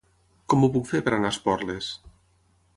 Com 0.53 0.65
ho 0.67 0.69
puc 0.77 0.87
fer 0.93 1.03
per 1.09 1.13
anar 1.19 1.31
a 1.33 1.37
Esporles? 1.37 1.93